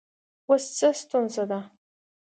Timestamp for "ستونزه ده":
1.01-1.59